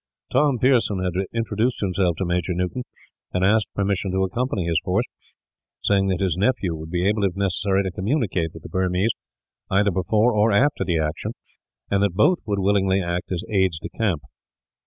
Tom 0.31 0.57
Pearson 0.57 0.97
had 1.03 1.13
introduced 1.31 1.79
himself 1.79 2.15
to 2.15 2.25
Major 2.25 2.55
Newton, 2.55 2.85
and 3.33 3.45
asked 3.45 3.71
permission 3.75 4.09
to 4.09 4.23
accompany 4.23 4.65
his 4.65 4.81
force; 4.83 5.05
saying 5.83 6.07
that 6.07 6.19
his 6.21 6.35
nephew 6.35 6.73
would 6.75 6.89
be 6.89 7.05
able, 7.07 7.23
if 7.23 7.35
necessary, 7.35 7.83
to 7.83 7.91
communicate 7.91 8.51
with 8.51 8.63
the 8.63 8.69
Burmese 8.69 9.13
either 9.69 9.91
before 9.91 10.33
or 10.33 10.51
after 10.51 10.83
the 10.83 10.97
action, 10.97 11.33
and 11.91 12.01
that 12.01 12.15
both 12.15 12.39
would 12.47 12.57
willingly 12.57 12.99
act 12.99 13.31
as 13.31 13.43
aides 13.47 13.77
de 13.77 13.89
camp. 13.89 14.23